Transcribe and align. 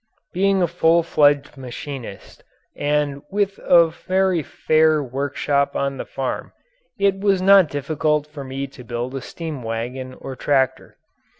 Being 0.33 0.63
a 0.63 0.67
full 0.67 1.03
fledged 1.03 1.57
machinist 1.57 2.43
and 2.75 3.21
with 3.29 3.59
a 3.59 3.89
very 4.07 4.41
fair 4.41 5.03
workshop 5.03 5.75
on 5.75 5.97
the 5.97 6.05
farm 6.05 6.53
it 6.97 7.19
was 7.19 7.39
not 7.39 7.69
difficult 7.69 8.25
for 8.25 8.43
me 8.43 8.65
to 8.65 8.83
build 8.83 9.13
a 9.13 9.21
steam 9.21 9.61
wagon 9.61 10.15
or 10.15 10.35
tractor. 10.35 10.97